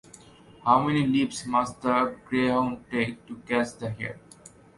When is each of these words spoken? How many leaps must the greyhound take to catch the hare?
How 0.65 0.81
many 0.81 1.05
leaps 1.05 1.45
must 1.45 1.79
the 1.83 2.17
greyhound 2.27 2.85
take 2.89 3.23
to 3.27 3.35
catch 3.47 3.75
the 3.77 3.91
hare? 3.91 4.17